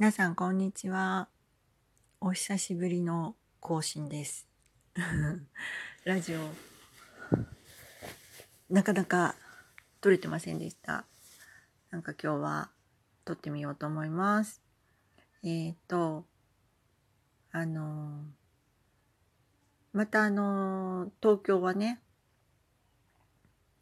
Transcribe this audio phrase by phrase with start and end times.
[0.00, 1.28] 皆さん、こんにちは。
[2.22, 4.48] お久しぶりの更新です。
[6.04, 6.54] ラジオ、
[8.70, 9.36] なかなか
[10.00, 11.04] 撮れてませんでした。
[11.90, 12.70] なんか今日は
[13.26, 14.62] 撮ってみようと思います。
[15.42, 16.26] えっ、と、
[17.52, 18.24] あの、
[19.92, 22.00] またあの、東京はね、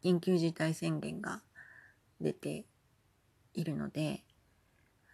[0.03, 1.41] 緊急事態宣言が
[2.19, 2.65] 出て
[3.53, 4.25] いるので、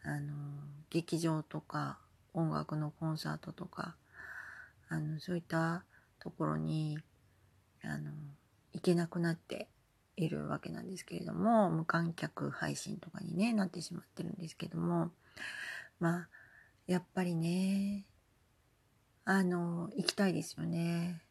[0.02, 1.98] あの劇場とか
[2.34, 3.96] 音楽のコンサートとか
[4.90, 5.84] あのそういった
[6.20, 7.00] ところに
[7.84, 8.12] あの
[8.74, 9.68] 行けなくなって
[10.18, 15.12] いるわけなんですけれども無観客配信とかに、ね、なってしまってるんですけども
[16.00, 16.28] まあ
[16.88, 18.06] やっぱりね
[19.26, 21.22] あの行きたいですよね。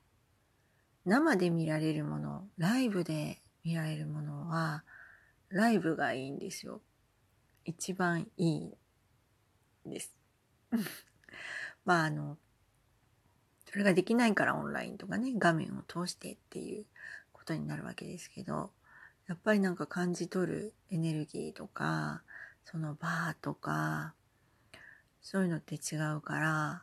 [1.04, 4.82] 生で見られるものライブで見られるものは
[5.48, 6.80] ライブがいいんですよ。
[7.64, 8.74] 一番いい
[9.90, 10.12] です。
[11.84, 12.38] まああの
[13.66, 16.86] それができないからオンラインとかね画面を通してっていう
[17.32, 18.70] ことになるわけですけど
[19.26, 22.22] やっぱりなんか感じ取るエネルギーとか
[22.64, 24.14] そのバーとか
[25.20, 26.82] そういうのって違うから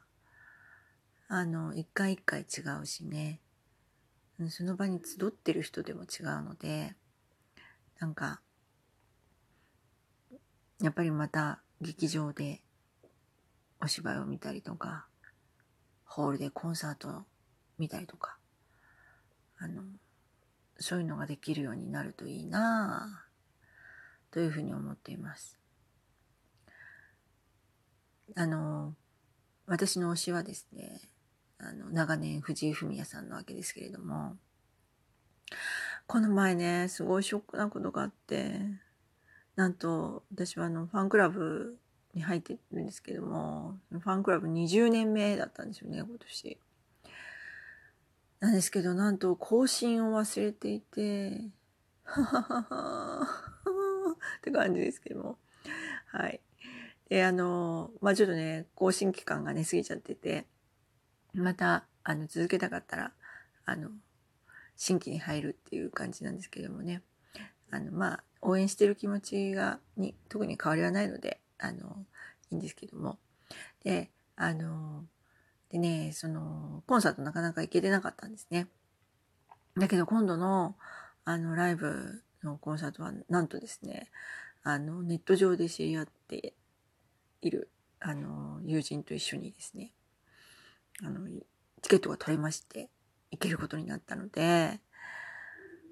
[1.27, 3.39] あの一回一回違うしね
[4.49, 6.93] その場に集ってる人でも違うので
[7.99, 8.41] なんか
[10.81, 12.61] やっぱりまた劇場で
[13.81, 15.07] お芝居を見たりとか、
[16.05, 17.11] ホールでコンサートを
[17.77, 18.37] 見たりとか、
[19.57, 19.81] あの、
[20.77, 25.57] そういうのができるようになるといいなぁ、というふうに思っています。
[28.35, 28.95] あの、
[29.65, 31.02] 私の推しはですね、
[31.57, 34.37] あの、長年藤井フミヤさんなわけですけれども、
[36.07, 38.59] この前ね、すごいショックなことがあって、
[39.55, 41.77] なんと私はあのファンクラブ
[42.14, 46.58] に入ってるんですけどもファンクラブ20年目だったんですよね今年。
[48.39, 51.42] なんですけどなんと更新を忘れていて
[52.04, 53.27] はははは
[54.39, 55.38] って感じですけども
[56.08, 56.39] はい。
[57.10, 60.45] であのまあちょっとね更新期間がね過ぎちゃってて
[61.33, 63.11] またあの続けたかったら
[63.66, 63.89] あの
[64.76, 67.02] 新規に入るっていう感じなんですけどもね
[67.70, 72.05] あのまあ応援してる気持ちがに特に変わりはないのであの
[72.49, 73.17] いいんですけども
[73.83, 75.05] であの
[75.70, 78.67] でねそのコンサートなかなか行けてなかったんですね
[79.77, 80.76] だけど今度の
[81.23, 84.10] あのライブのコンサートはなんとですね
[84.64, 86.54] あのネット上で知り合って
[87.42, 87.70] いる
[88.00, 89.92] あの友人と一緒にですね
[91.04, 91.27] あの
[91.82, 92.89] チケットが取れまして
[93.32, 94.80] 行けることになったので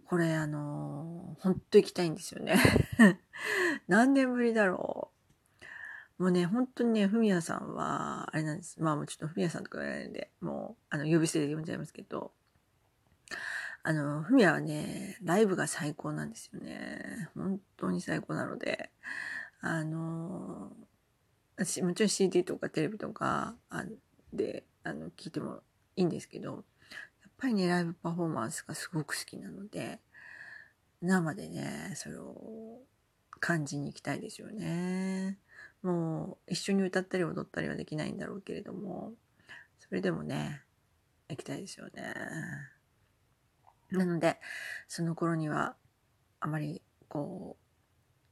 [0.10, 2.58] これあのー、ほんと行きたいんですよね。
[3.88, 5.19] 何年ぶりだろう。
[6.20, 8.82] もうね、本当にね、ふみやさんは、あれなんです。
[8.84, 12.34] まあもうちょっとふみやさんとか言わないんで、もう、あの、呼び捨てで呼んじゃいますけど、
[13.84, 17.30] あの、ふみやはね、ライブが最高なんですよね。
[17.36, 18.92] 本当に最高なので、
[19.62, 20.74] あの、
[21.56, 23.56] 私、もちろん CD とかテレビとか、
[24.34, 25.62] で、あの、聞いても
[25.96, 30.02] いいんですけど、やっぱりね、ライブパフォーマンスがすごく好きなので、
[31.02, 32.82] 生でね、それを
[33.40, 35.38] 感じに行きたいですよね。
[35.82, 39.14] もう一緒に歌ったり踊ったりはできないんだろうけれども、
[39.80, 40.62] それでもね、
[41.30, 42.14] 行きたいですよね。
[43.92, 44.40] なので、
[44.88, 45.76] その頃には、
[46.40, 47.58] あまり、こ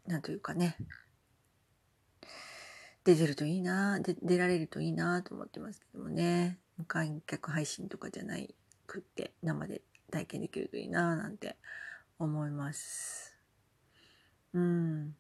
[0.06, 0.78] う、なんというかね、
[3.04, 8.54] 出てるといいな、で出られるといいなと思ってますけどもね、無観客配信とかじゃない
[8.86, 9.82] くって生で
[10.12, 11.58] 体験できるといいななんて
[12.20, 13.38] 思います。
[14.54, 15.16] うん。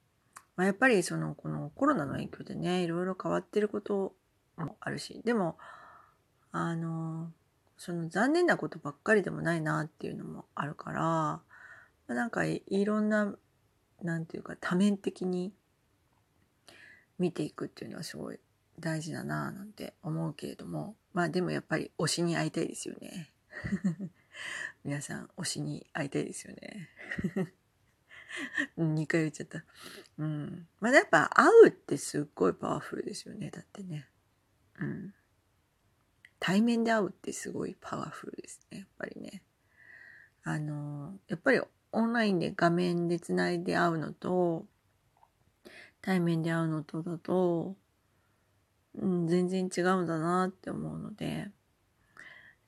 [0.57, 4.13] まあ、やっぱりそのこのコロナの影響でねいろいろ変わってること
[4.57, 5.57] もあるしでも
[6.51, 7.31] あの
[7.77, 11.41] その残念なことばっかりでもないなっていうのもあるから、ま
[12.09, 13.35] あ、なんかいろんな
[14.01, 15.53] なんていうか多面的に
[17.19, 18.39] 見ていくっていうのはすごい
[18.79, 23.31] 大事だななんて思うけれどもまあでもやっぱり推しに会いたいですよね。
[24.83, 26.89] 皆さん推しに会いたいですよね。
[28.77, 29.63] 2回言っちゃった。
[30.17, 30.67] うん。
[30.79, 33.49] まあやっぱ会うってすっごいパワフルですよね。
[33.49, 34.07] だってね。
[34.79, 35.13] うん。
[36.39, 38.79] 対面で会うってすごいパワフルですね。
[38.79, 39.41] やっぱりね。
[40.43, 44.65] あの、やっぱりオンラインで画面でつないで会うのと、
[46.01, 47.75] 対面で会うのとだと、
[48.95, 51.49] うん、全然違うんだなって思うので、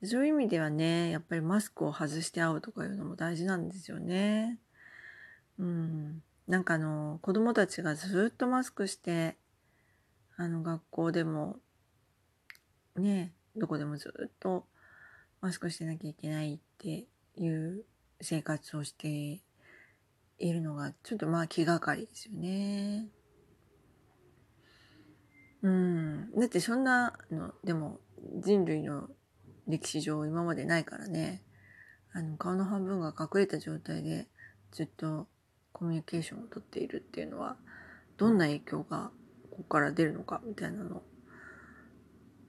[0.02, 4.58] そういう意味ではね、やっぱりマスクを外して会うとかいうのも大事なんですよね。
[5.60, 6.22] うん。
[6.48, 9.36] なんかあの、子供たちがずっとマスクして、
[10.40, 11.58] あの学校でも
[12.96, 14.64] ねどこでもずっと
[15.42, 17.84] マスクしてなきゃいけないっていう
[18.22, 19.42] 生活をして
[20.38, 23.08] いるのがちょっとまあ気がかりですよね。
[25.60, 26.30] うん。
[26.38, 28.00] だってそんなの、でも
[28.42, 29.10] 人類の
[29.66, 31.42] 歴史上今までないからね。
[32.12, 34.26] あの顔の半分が隠れた状態で
[34.72, 35.28] ずっと
[35.72, 37.56] コミュニケーションをとっているっていうのは
[38.16, 39.10] どんな影響が
[39.50, 41.02] ここから出るのかみたいなの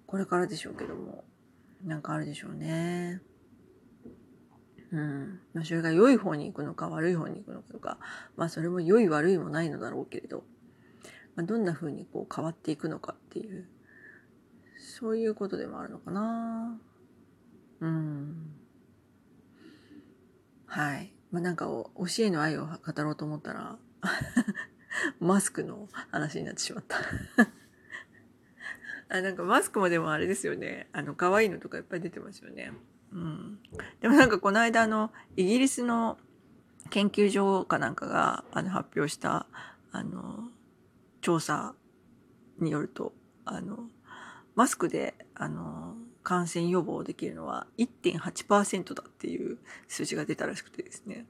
[0.08, 1.24] これからでしょうけども
[1.84, 3.22] なんかあるでしょうね。
[4.92, 5.40] うん。
[5.54, 7.98] まあ、それが良い方に行くのか悪い方に行くのかとか、
[8.36, 10.44] まあそれも良い悪いもないのだろうけれど、
[11.36, 13.68] まあ、どんな風にこう変わっていくのかっていう、
[14.78, 16.80] そういうことでもあるのかな。
[17.80, 18.54] うん。
[20.66, 21.14] はい。
[21.32, 21.90] まあなんか教
[22.20, 23.78] えの愛を語ろうと思ったら
[25.20, 26.98] マスクの話になってしまった
[29.10, 30.88] あなんかマスクもでもあれですよね。
[30.94, 32.72] あの、可愛いのとかいっぱい出てますよね。
[33.12, 33.60] うん。
[34.00, 36.18] でもなんかこの間あの、イギリスの
[36.90, 39.48] 研究所かなんかがあの発表した、
[39.92, 40.50] あの、
[41.20, 41.76] 調査
[42.60, 43.14] によると、
[43.44, 43.90] あの、
[44.56, 49.58] マスクで、あの、感染予防できるのは1.8%だっていう
[49.88, 51.26] 数字が出たらしくてですね。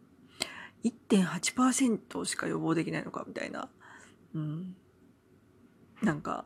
[0.83, 3.69] 1.8%しか予防できないのかみたいな。
[4.33, 4.75] うん。
[6.01, 6.45] なんか、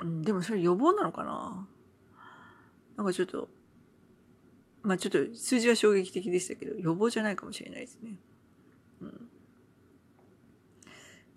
[0.00, 1.68] うんでもそれ予防なのかな？
[2.96, 3.48] なんかちょっと、
[4.82, 8.16] まあちょっと数字は衝撃的でしたけど、予防じゃないかもしれないですね。
[9.00, 9.28] うん。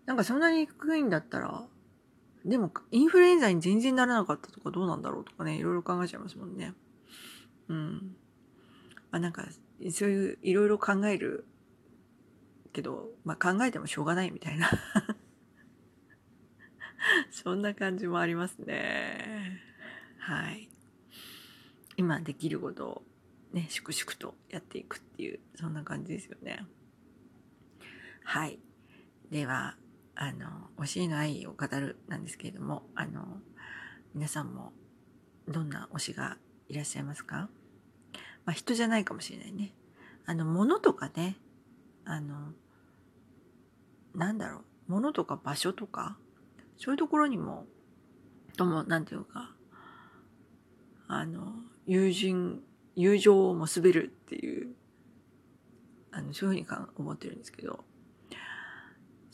[0.05, 1.67] なんかそんなに低いんだったら、
[2.45, 6.73] でもインフルエンザに全然ならなかったとかどうなんだろうとかね、いろいろ考えちゃいますもんね。
[7.67, 8.15] うん。
[9.11, 9.45] まあなんか、
[9.91, 11.45] そういういろいろ考える
[12.71, 14.69] けど、まあ考えてもしょうがないみたいな
[17.31, 19.61] そんな感じもありますね。
[20.19, 20.69] はい。
[21.97, 23.03] 今できることを
[23.53, 26.63] ね、粛々とやっていくっていう、そんな感じですよね。
[28.23, 28.59] はい。
[29.31, 29.77] では、
[30.15, 30.47] あの、
[30.77, 33.41] 教えの愛を語るなんですけれども、あの、
[34.13, 34.71] 皆さんも
[35.47, 36.37] どんな推しが
[36.69, 37.49] いらっしゃいますか？
[38.45, 39.73] まあ人じゃないかもしれないね。
[40.25, 41.37] あの、物とかね、
[42.05, 42.53] あの、
[44.15, 46.17] なんだろう、物とか場所とか、
[46.77, 47.65] そういうところにも、
[48.55, 49.53] とも、なんていうか、
[51.07, 51.53] あの、
[51.85, 52.63] 友人、
[52.95, 54.73] 友情を結べるっていう、
[56.11, 57.83] あの、そういうふうに思ってるんですけど、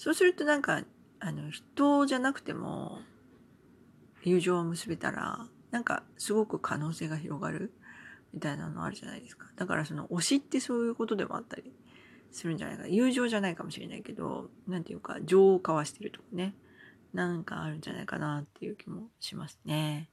[0.01, 0.81] そうするとなんか、
[1.19, 3.01] あの、人じゃなくても、
[4.23, 7.71] 友情を結べたら、なんかすごく可能性が広がる
[8.33, 9.51] みたいなのあるじゃないですか。
[9.55, 11.71] だからその推しってそういうことでもあったり
[12.31, 12.87] するんじゃないか。
[12.87, 16.55] 友情じゃないかもしれないけど、なんていうか、情を交わしてるとかね。
[17.13, 20.09] なんかあるんじゃないかなっていう気もしますね。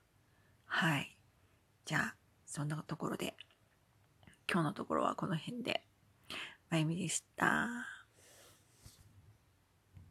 [0.67, 1.17] はい。
[1.87, 2.15] じゃあ、
[2.45, 3.35] そんなところで、
[4.53, 5.83] 今日のところはこの辺で、
[6.69, 7.98] まゆみでした。